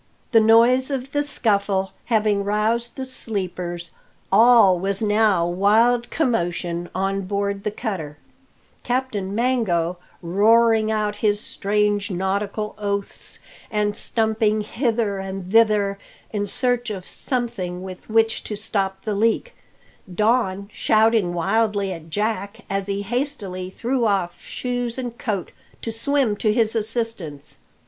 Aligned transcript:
The 0.31 0.39
noise 0.39 0.89
of 0.89 1.11
the 1.11 1.21
scuffle 1.21 1.93
having 2.05 2.43
roused 2.43 2.95
the 2.95 3.05
sleepers, 3.05 3.91
all 4.31 4.79
was 4.79 4.99
now 4.99 5.45
wild 5.45 6.09
commotion 6.09 6.89
on 6.95 7.21
board 7.25 7.63
the 7.63 7.69
cutter; 7.69 8.17
Captain 8.81 9.35
Mango 9.35 9.99
roaring 10.23 10.89
out 10.89 11.17
his 11.17 11.39
strange 11.39 12.09
nautical 12.09 12.73
oaths, 12.79 13.37
and 13.69 13.95
stumping 13.95 14.61
hither 14.61 15.19
and 15.19 15.51
thither 15.51 15.99
in 16.33 16.47
search 16.47 16.89
of 16.89 17.05
something 17.05 17.83
with 17.83 18.09
which 18.09 18.43
to 18.45 18.55
stop 18.55 19.03
the 19.03 19.13
leak; 19.13 19.53
Don 20.11 20.67
shouting 20.73 21.31
wildly 21.31 21.93
at 21.93 22.09
Jack, 22.09 22.61
as 22.71 22.87
he 22.87 23.03
hastily 23.03 23.69
threw 23.69 24.07
off 24.07 24.41
shoes 24.41 24.97
and 24.97 25.15
coat 25.19 25.51
to 25.83 25.91
swim 25.91 26.35
to 26.37 26.51
his 26.51 26.75
assistance. 26.75 27.59